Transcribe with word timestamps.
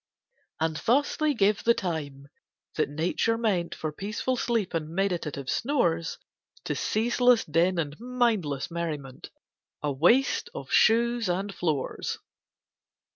And 0.59 0.77
thus 0.77 1.15
they 1.15 1.35
give 1.35 1.63
the 1.63 1.75
time, 1.75 2.27
that 2.73 2.89
Nature 2.89 3.37
meant 3.37 3.75
For 3.75 3.91
peaceful 3.91 4.35
sleep 4.35 4.73
and 4.73 4.89
meditative 4.89 5.47
snores, 5.47 6.17
To 6.63 6.73
ceaseless 6.73 7.45
din 7.45 7.77
and 7.77 7.99
mindless 7.99 8.71
merriment 8.71 9.29
And 9.83 9.99
waste 9.99 10.49
of 10.55 10.71
shoes 10.71 11.29
and 11.29 11.53
floors. 11.53 12.17